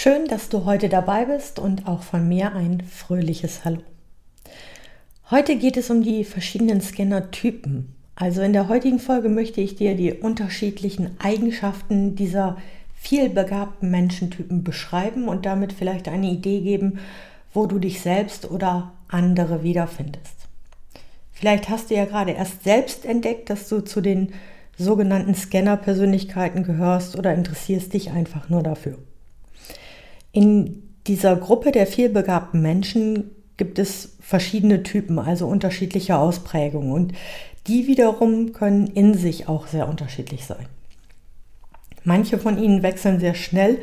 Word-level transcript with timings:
Schön, 0.00 0.26
dass 0.26 0.48
du 0.48 0.64
heute 0.64 0.88
dabei 0.88 1.24
bist 1.24 1.58
und 1.58 1.88
auch 1.88 2.02
von 2.02 2.28
mir 2.28 2.54
ein 2.54 2.84
fröhliches 2.88 3.64
Hallo. 3.64 3.82
Heute 5.28 5.56
geht 5.56 5.76
es 5.76 5.90
um 5.90 6.04
die 6.04 6.22
verschiedenen 6.22 6.80
Scannertypen. 6.80 7.96
Also 8.14 8.42
in 8.42 8.52
der 8.52 8.68
heutigen 8.68 9.00
Folge 9.00 9.28
möchte 9.28 9.60
ich 9.60 9.74
dir 9.74 9.96
die 9.96 10.12
unterschiedlichen 10.12 11.16
Eigenschaften 11.18 12.14
dieser 12.14 12.58
vielbegabten 12.94 13.90
Menschentypen 13.90 14.62
beschreiben 14.62 15.26
und 15.26 15.44
damit 15.44 15.72
vielleicht 15.72 16.06
eine 16.06 16.30
Idee 16.30 16.60
geben, 16.60 17.00
wo 17.52 17.66
du 17.66 17.80
dich 17.80 18.00
selbst 18.00 18.48
oder 18.48 18.92
andere 19.08 19.64
wiederfindest. 19.64 20.46
Vielleicht 21.32 21.70
hast 21.70 21.90
du 21.90 21.96
ja 21.96 22.04
gerade 22.04 22.30
erst 22.30 22.62
selbst 22.62 23.04
entdeckt, 23.04 23.50
dass 23.50 23.68
du 23.68 23.80
zu 23.80 24.00
den 24.00 24.32
sogenannten 24.76 25.34
Scanner-Persönlichkeiten 25.34 26.62
gehörst 26.62 27.18
oder 27.18 27.34
interessierst 27.34 27.92
dich 27.92 28.12
einfach 28.12 28.48
nur 28.48 28.62
dafür. 28.62 28.96
In 30.38 30.84
dieser 31.08 31.34
Gruppe 31.34 31.72
der 31.72 31.84
vielbegabten 31.84 32.62
Menschen 32.62 33.32
gibt 33.56 33.80
es 33.80 34.18
verschiedene 34.20 34.84
Typen, 34.84 35.18
also 35.18 35.48
unterschiedliche 35.48 36.16
Ausprägungen 36.16 36.92
und 36.92 37.12
die 37.66 37.88
wiederum 37.88 38.52
können 38.52 38.86
in 38.86 39.14
sich 39.14 39.48
auch 39.48 39.66
sehr 39.66 39.88
unterschiedlich 39.88 40.44
sein. 40.46 40.66
Manche 42.04 42.38
von 42.38 42.56
ihnen 42.56 42.84
wechseln 42.84 43.18
sehr 43.18 43.34
schnell 43.34 43.78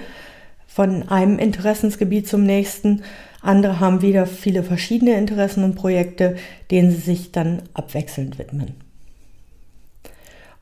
von 0.66 1.10
einem 1.10 1.40
Interessensgebiet 1.40 2.26
zum 2.26 2.46
nächsten. 2.46 3.04
Andere 3.42 3.82
haben 3.82 4.02
wieder 4.02 4.26
viele 4.26 4.64
verschiedene 4.64 5.18
Interessen 5.18 5.66
und 5.66 5.76
Projekte, 5.76 6.38
denen 6.72 6.90
sie 6.90 7.02
sich 7.02 7.34
dann 7.34 7.64
abwechselnd 7.74 8.40
widmen. 8.40 8.85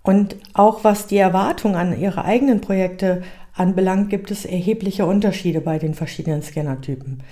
Und 0.04 0.36
auch 0.54 0.84
was 0.84 1.08
die 1.08 1.18
Erwartung 1.18 1.76
an 1.76 2.00
ihre 2.00 2.26
eigenen 2.26 2.62
Projekte 2.62 3.24
anbelangt, 3.56 4.10
gibt 4.10 4.32
es 4.32 4.46
erhebliche 4.46 5.06
Unterschiede 5.06 5.62
bei 5.62 5.80
den 5.80 5.94
verschiedenen 5.94 6.42
Scannertypen. 6.42 7.24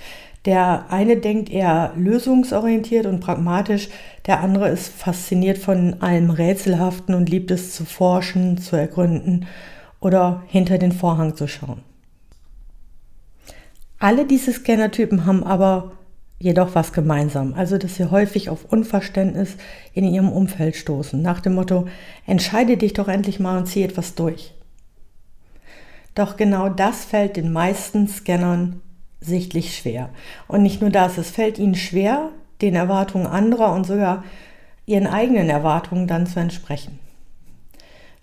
Der 0.46 0.86
eine 0.90 1.18
denkt 1.18 1.52
eher 1.52 1.94
lösungsorientiert 1.96 3.06
und 3.06 3.20
pragmatisch, 3.20 3.90
der 4.26 4.40
andere 4.40 4.70
ist 4.70 4.88
fasziniert 4.92 5.60
von 5.60 6.02
allem 6.02 6.32
Rätselhaften 6.32 7.14
und 7.14 7.30
liebt 7.30 7.52
es 7.52 7.76
zu 7.76 7.86
forschen, 7.86 8.58
zu 8.58 8.76
ergründen 8.76 9.46
oder 10.00 10.44
hinter 10.48 10.80
den 10.80 10.94
Vorhang 10.94 11.36
zu 11.36 11.48
schauen. 11.48 11.84
Alle 14.00 14.26
diese 14.26 14.52
Scannertypen 14.52 15.28
haben 15.28 15.44
aber 15.44 15.92
jedoch 16.42 16.74
was 16.74 16.92
gemeinsam, 16.92 17.54
also 17.54 17.78
dass 17.78 17.96
sie 17.96 18.10
häufig 18.10 18.50
auf 18.50 18.66
Unverständnis 18.66 19.58
in 19.94 20.06
ihrem 20.06 20.32
Umfeld 20.32 20.76
stoßen, 20.76 21.22
nach 21.22 21.40
dem 21.40 21.54
Motto, 21.54 21.88
entscheide 22.26 22.78
dich 22.78 22.94
doch 22.94 23.08
endlich 23.08 23.40
mal 23.40 23.60
und 23.60 23.68
zieh 23.68 23.84
etwas 23.84 24.16
durch. 24.16 24.54
Doch 26.16 26.38
genau 26.38 26.68
das 26.68 27.06
fällt 27.06 27.38
den 27.38 27.54
meisten 27.54 28.08
Scannern 28.08 28.82
sichtlich 29.20 29.78
schwer. 29.78 30.10
Und 30.48 30.64
nicht 30.64 30.82
nur 30.82 30.90
das, 30.90 31.20
es 31.20 31.30
fällt 31.30 31.60
ihnen 31.60 31.76
schwer, 31.76 32.30
den 32.62 32.76
Erwartungen 32.76 33.28
anderer 33.28 33.74
und 33.74 33.86
sogar 33.86 34.24
ihren 34.88 35.08
eigenen 35.08 35.50
Erwartungen 35.50 36.08
dann 36.08 36.26
zu 36.26 36.40
entsprechen. 36.40 37.00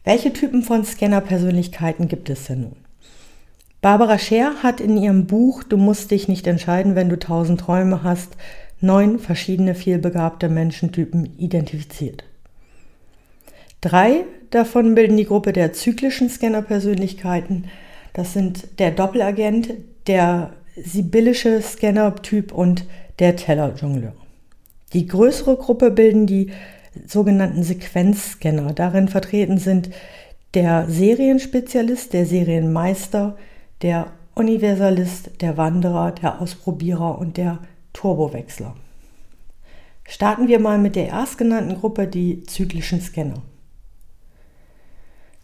Welche 0.02 0.32
Typen 0.32 0.62
von 0.62 0.84
Scanner-Persönlichkeiten 0.84 2.08
gibt 2.08 2.30
es 2.30 2.46
denn 2.46 2.62
nun? 2.62 2.87
Barbara 3.80 4.18
Scher 4.18 4.62
hat 4.62 4.80
in 4.80 4.96
ihrem 4.96 5.26
Buch 5.26 5.62
Du 5.62 5.76
musst 5.76 6.10
dich 6.10 6.26
nicht 6.26 6.46
entscheiden, 6.46 6.96
wenn 6.96 7.08
du 7.08 7.18
tausend 7.18 7.60
Träume 7.60 8.02
hast, 8.02 8.36
neun 8.80 9.18
verschiedene 9.18 9.74
vielbegabte 9.74 10.48
Menschentypen 10.48 11.38
identifiziert. 11.38 12.24
Drei 13.80 14.24
davon 14.50 14.96
bilden 14.96 15.16
die 15.16 15.26
Gruppe 15.26 15.52
der 15.52 15.72
zyklischen 15.72 16.28
Scanner-Persönlichkeiten. 16.28 17.66
Das 18.12 18.32
sind 18.32 18.80
der 18.80 18.90
Doppelagent, 18.90 19.74
der 20.08 20.54
sibyllische 20.76 21.62
Scanner-Typ 21.62 22.52
und 22.52 22.84
der 23.20 23.36
Teller-Jongleur. 23.36 24.14
Die 24.92 25.06
größere 25.06 25.56
Gruppe 25.56 25.92
bilden 25.92 26.26
die 26.26 26.50
sogenannten 27.06 27.62
Sequenzscanner. 27.62 28.72
Darin 28.72 29.06
vertreten 29.06 29.58
sind 29.58 29.90
der 30.54 30.86
Serienspezialist, 30.88 32.12
der 32.12 32.26
Serienmeister, 32.26 33.36
der 33.82 34.12
Universalist, 34.34 35.30
der 35.40 35.56
Wanderer, 35.56 36.12
der 36.12 36.40
Ausprobierer 36.40 37.18
und 37.18 37.36
der 37.36 37.58
Turbowechsler. 37.92 38.76
Starten 40.06 40.48
wir 40.48 40.58
mal 40.58 40.78
mit 40.78 40.96
der 40.96 41.08
erstgenannten 41.08 41.78
Gruppe, 41.78 42.06
die 42.06 42.44
zyklischen 42.44 43.00
Scanner. 43.00 43.42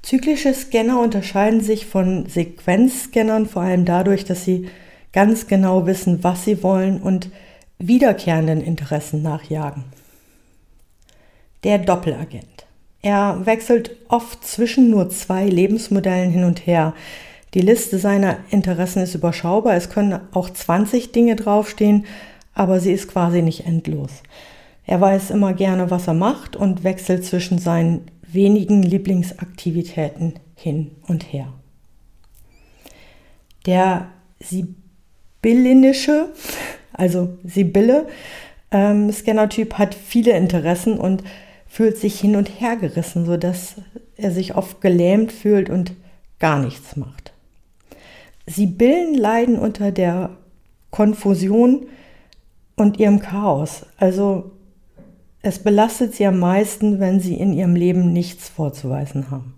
Zyklische 0.03 0.53
Scanner 0.55 1.01
unterscheiden 1.01 1.61
sich 1.61 1.87
von 1.87 2.27
Sequenzscannern 2.27 3.47
vor 3.47 3.63
allem 3.63 3.85
dadurch, 3.85 4.25
dass 4.25 4.45
sie 4.45 4.69
ganz 5.13 5.47
genau 5.47 5.87
wissen, 5.87 6.23
was 6.23 6.45
sie 6.45 6.63
wollen 6.63 7.01
und 7.01 7.31
wiederkehrenden 7.79 8.61
Interessen 8.61 9.23
nachjagen 9.23 9.85
der 11.65 11.79
Doppelagent. 11.79 12.67
Er 13.03 13.45
wechselt 13.45 13.97
oft 14.09 14.47
zwischen 14.47 14.91
nur 14.91 15.11
zwei 15.11 15.47
Lebensmodellen 15.47 16.31
hin 16.31 16.45
und 16.45 16.67
her. 16.67 16.95
Die 17.55 17.61
Liste 17.61 17.99
seiner 17.99 18.39
Interessen 18.51 19.01
ist 19.01 19.15
überschaubar. 19.15 19.75
Es 19.75 19.89
können 19.89 20.19
auch 20.33 20.51
20 20.51 21.13
Dinge 21.13 21.37
draufstehen, 21.37 22.05
aber 22.53 22.81
sie 22.81 22.93
ist 22.93 23.09
quasi 23.09 23.43
nicht 23.43 23.65
endlos. 23.65 24.11
Er 24.87 25.01
weiß 25.01 25.31
immer 25.31 25.55
gerne, 25.55 25.91
was 25.91 26.09
er 26.09 26.15
macht 26.15 26.57
und 26.57 26.83
wechselt 26.83 27.25
zwischen 27.25 27.59
seinen 27.59 28.11
wenigen 28.27 28.83
Lieblingsaktivitäten 28.83 30.35
hin 30.57 30.91
und 31.07 31.33
her. 31.33 31.53
Der 33.67 34.09
sibyllinische, 34.41 36.33
also 36.93 37.39
Sibylle, 37.45 38.09
ähm, 38.73 39.11
Scannertyp 39.13 39.75
hat 39.75 39.95
viele 39.95 40.33
Interessen 40.33 40.99
und 40.99 41.23
fühlt 41.67 41.97
sich 41.97 42.21
hin 42.21 42.37
und 42.37 42.61
her 42.61 42.77
gerissen, 42.77 43.25
sodass 43.25 43.77
er 44.17 44.33
sich 44.33 44.57
oft 44.57 44.81
gelähmt 44.81 45.33
fühlt 45.33 45.71
und 45.71 45.93
gar 46.41 46.59
nichts 46.59 46.97
macht. 46.97 47.34
Sibyllen 48.47 49.15
leiden 49.15 49.59
unter 49.59 49.91
der 49.91 50.31
Konfusion 50.91 51.87
und 52.77 52.99
ihrem 52.99 53.21
Chaos. 53.21 53.87
Also 53.97 54.53
es 55.43 55.59
belastet 55.59 56.15
sie 56.15 56.27
am 56.27 56.39
meisten, 56.39 57.01
wenn 57.01 57.21
sie 57.21 57.35
in 57.35 57.53
ihrem 57.53 57.75
Leben 57.75 58.13
nichts 58.13 58.49
vorzuweisen 58.49 59.31
haben. 59.31 59.55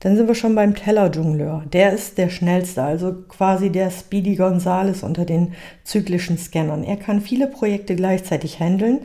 Dann 0.00 0.16
sind 0.16 0.28
wir 0.28 0.34
schon 0.34 0.54
beim 0.54 0.74
Teller-Jongleur. 0.74 1.64
Der 1.70 1.92
ist 1.92 2.16
der 2.16 2.30
schnellste, 2.30 2.82
also 2.82 3.12
quasi 3.28 3.68
der 3.68 3.90
Speedy 3.90 4.34
Gonzales 4.34 5.02
unter 5.02 5.26
den 5.26 5.52
zyklischen 5.84 6.38
Scannern. 6.38 6.84
Er 6.84 6.96
kann 6.96 7.20
viele 7.20 7.46
Projekte 7.46 7.96
gleichzeitig 7.96 8.60
handeln, 8.60 9.00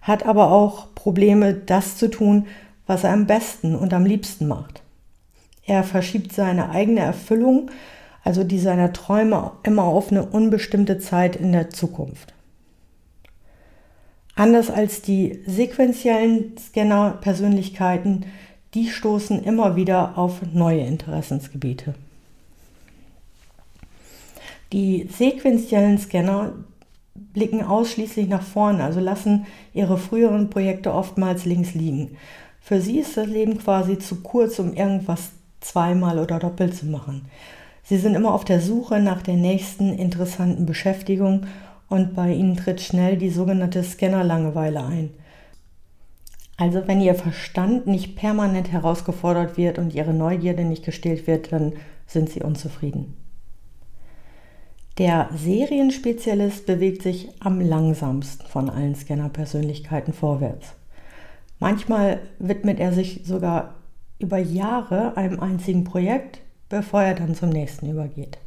hat 0.00 0.24
aber 0.24 0.52
auch 0.52 0.94
Probleme, 0.94 1.52
das 1.52 1.96
zu 1.96 2.08
tun, 2.08 2.46
was 2.86 3.02
er 3.02 3.10
am 3.10 3.26
besten 3.26 3.74
und 3.74 3.92
am 3.92 4.06
liebsten 4.06 4.46
macht. 4.46 4.82
Er 5.66 5.82
verschiebt 5.84 6.32
seine 6.32 6.70
eigene 6.70 7.00
Erfüllung, 7.00 7.70
also 8.22 8.44
die 8.44 8.58
seiner 8.58 8.92
Träume, 8.92 9.52
immer 9.62 9.84
auf 9.84 10.10
eine 10.10 10.24
unbestimmte 10.24 10.98
Zeit 10.98 11.36
in 11.36 11.52
der 11.52 11.70
Zukunft. 11.70 12.34
Anders 14.34 14.70
als 14.70 15.02
die 15.02 15.40
sequentiellen 15.46 16.56
Scanner-Persönlichkeiten, 16.58 18.26
die 18.74 18.88
stoßen 18.88 19.42
immer 19.42 19.76
wieder 19.76 20.18
auf 20.18 20.42
neue 20.52 20.82
Interessensgebiete. 20.82 21.94
Die 24.72 25.08
sequentiellen 25.10 25.98
Scanner, 25.98 26.52
blicken 27.32 27.62
ausschließlich 27.62 28.28
nach 28.28 28.42
vorne, 28.42 28.84
also 28.84 29.00
lassen 29.00 29.46
ihre 29.72 29.96
früheren 29.96 30.50
Projekte 30.50 30.92
oftmals 30.92 31.44
links 31.44 31.74
liegen. 31.74 32.16
Für 32.60 32.80
sie 32.80 32.98
ist 32.98 33.16
das 33.16 33.26
Leben 33.26 33.58
quasi 33.58 33.98
zu 33.98 34.16
kurz, 34.16 34.58
um 34.58 34.74
irgendwas 34.74 35.30
zweimal 35.66 36.18
oder 36.18 36.38
doppelt 36.38 36.74
zu 36.74 36.86
machen. 36.86 37.26
Sie 37.82 37.98
sind 37.98 38.14
immer 38.14 38.34
auf 38.34 38.44
der 38.44 38.60
Suche 38.60 39.00
nach 39.00 39.22
der 39.22 39.36
nächsten 39.36 39.96
interessanten 39.96 40.66
Beschäftigung 40.66 41.46
und 41.88 42.14
bei 42.14 42.32
ihnen 42.32 42.56
tritt 42.56 42.80
schnell 42.80 43.16
die 43.16 43.30
sogenannte 43.30 43.82
Scanner-Langeweile 43.82 44.84
ein. 44.84 45.10
Also 46.56 46.88
wenn 46.88 47.00
ihr 47.00 47.14
Verstand 47.14 47.86
nicht 47.86 48.16
permanent 48.16 48.72
herausgefordert 48.72 49.56
wird 49.56 49.78
und 49.78 49.94
ihre 49.94 50.14
Neugierde 50.14 50.64
nicht 50.64 50.84
gestillt 50.84 51.26
wird, 51.26 51.52
dann 51.52 51.74
sind 52.06 52.30
sie 52.30 52.42
unzufrieden. 52.42 53.14
Der 54.98 55.28
Serienspezialist 55.36 56.64
bewegt 56.64 57.02
sich 57.02 57.28
am 57.40 57.60
langsamsten 57.60 58.46
von 58.46 58.70
allen 58.70 58.94
Scanner-Persönlichkeiten 58.94 60.14
vorwärts. 60.14 60.68
Manchmal 61.58 62.20
widmet 62.38 62.80
er 62.80 62.92
sich 62.92 63.20
sogar 63.24 63.74
über 64.18 64.38
Jahre 64.38 65.16
einem 65.16 65.40
einzigen 65.40 65.84
Projekt, 65.84 66.40
bevor 66.68 67.02
er 67.02 67.14
dann 67.14 67.34
zum 67.34 67.50
nächsten 67.50 67.90
übergeht. 67.90 68.38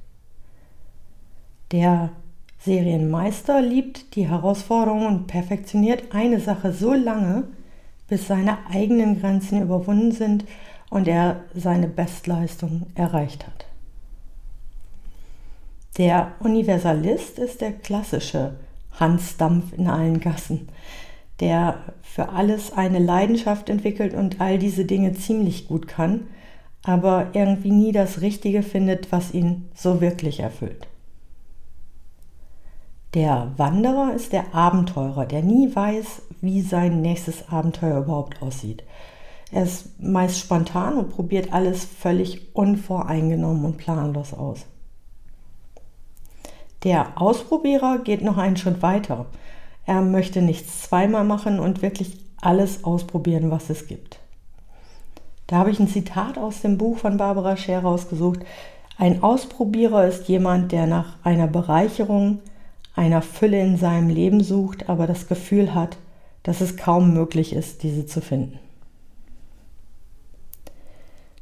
Der 1.72 2.10
Serienmeister 2.60 3.62
liebt 3.62 4.16
die 4.16 4.28
Herausforderung 4.28 5.06
und 5.06 5.28
perfektioniert 5.28 6.14
eine 6.14 6.40
Sache 6.40 6.74
so 6.74 6.94
lange, 6.94 7.44
bis 8.08 8.28
seine 8.28 8.58
eigenen 8.70 9.20
Grenzen 9.20 9.62
überwunden 9.62 10.12
sind 10.12 10.46
und 10.90 11.08
er 11.08 11.44
seine 11.54 11.88
Bestleistung 11.88 12.88
erreicht 12.96 13.46
hat. 13.46 13.66
Der 15.98 16.34
Universalist 16.40 17.40
ist 17.40 17.62
der 17.62 17.74
klassische 17.74 18.56
Hans 19.00 19.38
Dampf 19.38 19.74
in 19.74 19.88
allen 19.88 20.20
Gassen, 20.20 20.68
der 21.40 21.80
für 22.02 22.30
alles 22.30 22.74
eine 22.74 23.00
Leidenschaft 23.00 23.70
entwickelt 23.70 24.14
und 24.14 24.42
all 24.42 24.58
diese 24.58 24.86
Dinge 24.86 25.14
ziemlich 25.14 25.68
gut 25.68 25.88
kann, 25.88 26.28
aber 26.84 27.28
irgendwie 27.34 27.72
nie 27.72 27.92
das 27.92 28.22
Richtige 28.22 28.64
findet, 28.64 29.12
was 29.12 29.34
ihn 29.34 29.70
so 29.74 30.02
wirklich 30.02 30.40
erfüllt. 30.40 30.88
Der 33.16 33.54
Wanderer 33.58 34.14
ist 34.14 34.34
der 34.34 34.54
Abenteurer, 34.54 35.26
der 35.26 35.42
nie 35.42 35.76
weiß, 35.76 36.22
wie 36.42 36.62
sein 36.62 37.02
nächstes 37.02 37.50
Abenteuer 37.50 38.00
überhaupt 38.04 38.42
aussieht. 38.42 38.84
Er 39.52 39.64
ist 39.64 40.00
meist 40.00 40.40
spontan 40.40 40.98
und 40.98 41.10
probiert 41.10 41.52
alles 41.52 41.84
völlig 41.84 42.56
unvoreingenommen 42.56 43.66
und 43.66 43.78
planlos 43.78 44.34
aus. 44.34 44.66
Der 46.84 47.20
Ausprobierer 47.20 48.00
geht 48.00 48.22
noch 48.22 48.38
einen 48.38 48.58
Schritt 48.58 48.82
weiter. 48.84 49.26
Er 49.86 50.02
möchte 50.02 50.42
nichts 50.42 50.84
zweimal 50.84 51.24
machen 51.24 51.60
und 51.60 51.82
wirklich 51.82 52.18
alles 52.42 52.84
ausprobieren, 52.84 53.52
was 53.52 53.70
es 53.70 53.88
gibt. 53.88 54.20
Da 55.48 55.58
habe 55.58 55.72
ich 55.72 55.80
ein 55.80 55.88
Zitat 55.88 56.38
aus 56.38 56.62
dem 56.62 56.78
Buch 56.78 57.00
von 57.00 57.18
Barbara 57.18 57.58
Scher 57.58 57.80
rausgesucht. 57.80 58.42
Ein 58.98 59.24
Ausprobierer 59.24 60.06
ist 60.06 60.28
jemand, 60.28 60.72
der 60.72 60.86
nach 60.86 61.18
einer 61.24 61.48
Bereicherung, 61.48 62.40
einer 62.96 63.22
Fülle 63.22 63.60
in 63.62 63.78
seinem 63.78 64.10
Leben 64.10 64.44
sucht, 64.44 64.90
aber 64.90 65.08
das 65.08 65.28
Gefühl 65.28 65.74
hat, 65.74 65.98
dass 66.44 66.62
es 66.62 66.78
kaum 66.78 67.14
möglich 67.14 67.54
ist, 67.54 67.82
diese 67.84 68.06
zu 68.06 68.22
finden. 68.22 68.60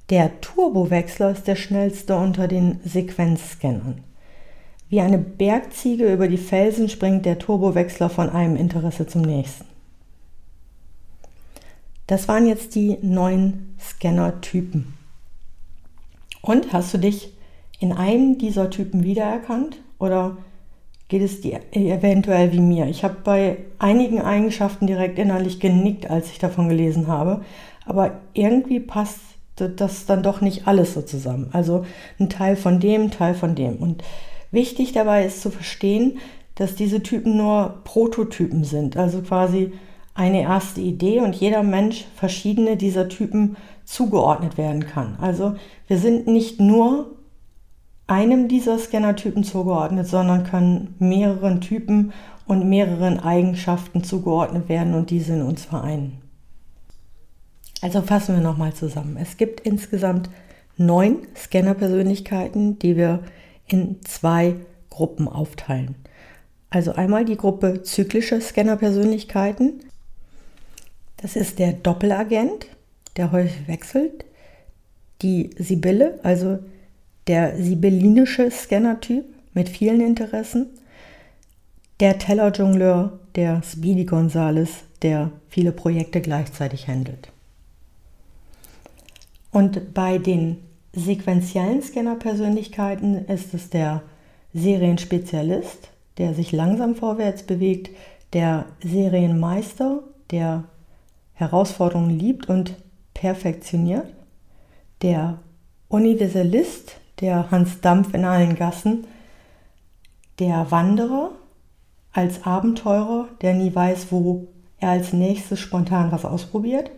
Der 0.09 0.39
Turbowechsler 0.39 1.31
ist 1.31 1.47
der 1.47 1.57
schnellste 1.57 2.15
unter 2.15 2.47
den 2.47 2.79
Sequenzscannern. 2.85 4.03
Wie 4.89 5.01
eine 5.01 5.17
Bergziege 5.17 6.11
über 6.11 6.27
die 6.27 6.37
Felsen 6.37 6.87
springt 6.89 7.25
der 7.25 7.39
Turbowechsler 7.39 8.09
von 8.09 8.29
einem 8.29 8.55
Interesse 8.55 9.05
zum 9.05 9.21
nächsten. 9.21 9.65
Das 12.07 12.29
waren 12.29 12.47
jetzt 12.47 12.75
die 12.75 12.97
neun 13.01 13.75
Scanner-Typen. 13.79 14.93
Und 16.41 16.71
hast 16.71 16.93
du 16.93 16.97
dich 16.99 17.33
in 17.79 17.91
einem 17.91 18.37
dieser 18.37 18.69
Typen 18.69 19.03
wiedererkannt 19.03 19.81
oder 19.99 20.37
geht 21.09 21.21
es 21.21 21.41
dir 21.41 21.59
eventuell 21.71 22.51
wie 22.53 22.61
mir. 22.61 22.87
Ich 22.87 23.03
habe 23.03 23.17
bei 23.23 23.57
einigen 23.79 24.21
Eigenschaften 24.21 24.87
direkt 24.87 25.19
innerlich 25.19 25.59
genickt, 25.59 26.09
als 26.09 26.31
ich 26.31 26.39
davon 26.39 26.69
gelesen 26.69 27.07
habe, 27.07 27.43
aber 27.85 28.19
irgendwie 28.33 28.79
passt 28.79 29.19
das 29.55 30.05
dann 30.05 30.23
doch 30.23 30.41
nicht 30.41 30.67
alles 30.67 30.93
so 30.93 31.01
zusammen. 31.01 31.49
Also 31.51 31.85
ein 32.19 32.29
Teil 32.29 32.55
von 32.55 32.79
dem, 32.79 33.09
Teil 33.11 33.33
von 33.33 33.55
dem. 33.55 33.77
Und 33.77 34.03
wichtig 34.51 34.93
dabei 34.93 35.25
ist 35.25 35.41
zu 35.41 35.49
verstehen, 35.49 36.19
dass 36.55 36.75
diese 36.75 37.03
Typen 37.03 37.37
nur 37.37 37.81
Prototypen 37.83 38.63
sind, 38.63 38.97
also 38.97 39.21
quasi 39.21 39.73
eine 40.15 40.41
erste 40.41 40.81
Idee 40.81 41.19
und 41.19 41.35
jeder 41.35 41.61
Mensch 41.61 42.05
verschiedene 42.15 42.75
dieser 42.75 43.07
Typen 43.07 43.55
zugeordnet 43.85 44.57
werden 44.57 44.87
kann. 44.87 45.17
Also 45.21 45.55
wir 45.87 45.99
sind 45.99 46.27
nicht 46.27 46.59
nur 46.59 47.17
einem 48.07 48.47
dieser 48.47 48.79
Scannertypen 48.79 49.43
zugeordnet, 49.43 50.07
sondern 50.07 50.43
können 50.43 50.95
mehreren 50.97 51.61
Typen 51.61 52.13
und 52.47 52.67
mehreren 52.67 53.19
Eigenschaften 53.19 54.03
zugeordnet 54.03 54.69
werden 54.69 54.93
und 54.93 55.09
diese 55.09 55.33
in 55.33 55.41
uns 55.43 55.65
vereinen. 55.65 56.21
Also 57.81 58.01
fassen 58.01 58.35
wir 58.35 58.41
nochmal 58.41 58.73
zusammen. 58.73 59.17
Es 59.21 59.37
gibt 59.37 59.59
insgesamt 59.59 60.29
neun 60.77 61.19
Scanner-Persönlichkeiten, 61.35 62.79
die 62.79 62.95
wir 62.95 63.19
in 63.67 63.97
zwei 64.03 64.55
Gruppen 64.89 65.27
aufteilen. 65.27 65.95
Also 66.69 66.93
einmal 66.93 67.25
die 67.25 67.37
Gruppe 67.37 67.83
zyklische 67.83 68.41
Scanner-Persönlichkeiten. 68.41 69.81
Das 71.17 71.35
ist 71.35 71.59
der 71.59 71.73
Doppelagent, 71.73 72.67
der 73.15 73.31
häufig 73.31 73.67
wechselt. 73.67 74.25
Die 75.21 75.49
Sibylle, 75.57 76.19
also 76.23 76.59
der 77.27 77.57
sibyllinische 77.61 78.51
Scanner-Typ 78.51 79.25
mit 79.53 79.69
vielen 79.69 80.01
Interessen, 80.01 80.67
der 81.99 82.19
Teller-Jongleur, 82.19 83.19
der 83.35 83.63
Speedy 83.63 84.05
Gonzales, 84.05 84.83
der 85.01 85.31
viele 85.49 85.71
Projekte 85.71 86.21
gleichzeitig 86.21 86.87
handelt. 86.87 87.31
Und 89.51 89.93
bei 89.93 90.19
den 90.19 90.57
sequentiellen 90.97 91.81
Scanner-Persönlichkeiten 91.81 93.25
ist 93.25 93.53
es 93.53 93.69
der 93.69 94.01
Serienspezialist, 94.53 95.89
der 96.17 96.33
sich 96.33 96.51
langsam 96.51 96.95
vorwärts 96.95 97.43
bewegt, 97.43 97.91
der 98.33 98.65
Serienmeister, 98.83 100.03
der 100.31 100.63
Herausforderungen 101.33 102.17
liebt 102.17 102.49
und 102.49 102.75
perfektioniert, 103.13 104.07
der 105.01 105.39
Universalist, 105.87 106.97
der 107.21 107.51
Hans 107.51 107.79
Dampf 107.81 108.13
in 108.13 108.25
allen 108.25 108.55
Gassen, 108.55 109.05
der 110.39 110.71
Wanderer 110.71 111.31
als 112.11 112.43
Abenteurer, 112.43 113.27
der 113.41 113.53
nie 113.53 113.73
weiß, 113.73 114.07
wo 114.11 114.47
er 114.79 114.89
als 114.89 115.13
nächstes 115.13 115.59
spontan 115.59 116.11
was 116.11 116.25
ausprobiert, 116.25 116.89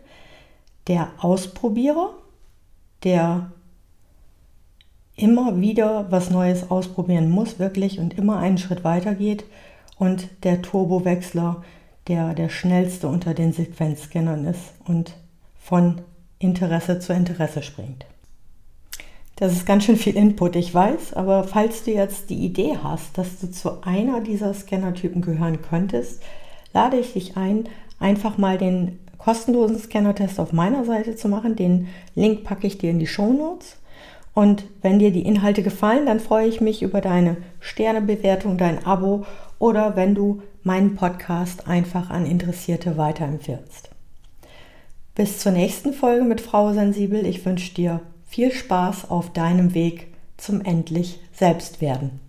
der 0.87 1.09
Ausprobierer, 1.19 2.13
der 3.03 3.51
immer 5.19 5.59
wieder 5.59 6.07
was 6.09 6.29
Neues 6.29 6.71
ausprobieren 6.71 7.29
muss, 7.29 7.59
wirklich 7.59 7.99
und 7.99 8.17
immer 8.17 8.37
einen 8.37 8.57
Schritt 8.57 8.83
weiter 8.83 9.15
geht 9.15 9.43
und 9.97 10.29
der 10.43 10.61
Turbowechsler, 10.61 11.63
der 12.07 12.33
der 12.33 12.49
schnellste 12.49 13.07
unter 13.07 13.33
den 13.33 13.53
Sequenzscannern 13.53 14.45
ist 14.45 14.73
und 14.85 15.13
von 15.59 16.01
Interesse 16.39 16.99
zu 16.99 17.13
Interesse 17.13 17.61
springt. 17.61 18.05
Das 19.35 19.53
ist 19.53 19.65
ganz 19.65 19.85
schön 19.85 19.95
viel 19.95 20.15
Input, 20.15 20.55
ich 20.55 20.73
weiß, 20.73 21.13
aber 21.13 21.45
falls 21.45 21.83
du 21.83 21.91
jetzt 21.91 22.29
die 22.29 22.43
Idee 22.45 22.77
hast, 22.83 23.17
dass 23.17 23.39
du 23.39 23.49
zu 23.49 23.83
einer 23.83 24.21
dieser 24.21 24.53
Scannertypen 24.53 25.21
gehören 25.21 25.61
könntest, 25.61 26.21
lade 26.73 26.97
ich 26.97 27.13
dich 27.13 27.37
ein, 27.37 27.69
einfach 27.99 28.37
mal 28.37 28.57
den 28.57 28.99
kostenlosen 29.17 29.79
Scannertest 29.79 30.39
auf 30.39 30.53
meiner 30.53 30.85
Seite 30.85 31.15
zu 31.15 31.29
machen. 31.29 31.55
Den 31.55 31.87
Link 32.15 32.43
packe 32.43 32.67
ich 32.67 32.77
dir 32.77 32.89
in 32.89 32.99
die 32.99 33.07
Show 33.07 33.31
Notes. 33.31 33.77
Und 34.33 34.63
wenn 34.81 34.99
dir 34.99 35.11
die 35.11 35.25
Inhalte 35.25 35.63
gefallen, 35.63 36.05
dann 36.05 36.19
freue 36.19 36.47
ich 36.47 36.61
mich 36.61 36.81
über 36.81 37.01
deine 37.01 37.37
Sternebewertung, 37.59 38.57
dein 38.57 38.85
Abo 38.85 39.25
oder 39.57 39.95
wenn 39.95 40.15
du 40.15 40.41
meinen 40.63 40.95
Podcast 40.95 41.67
einfach 41.67 42.09
an 42.09 42.25
Interessierte 42.25 42.97
weiterempfiehlst. 42.97 43.89
Bis 45.15 45.39
zur 45.39 45.51
nächsten 45.51 45.93
Folge 45.93 46.23
mit 46.23 46.39
Frau 46.39 46.71
Sensibel. 46.73 47.25
Ich 47.25 47.45
wünsche 47.45 47.73
dir 47.73 47.99
viel 48.25 48.51
Spaß 48.51 49.09
auf 49.09 49.33
deinem 49.33 49.73
Weg 49.73 50.07
zum 50.37 50.61
endlich 50.61 51.19
Selbstwerden. 51.33 52.28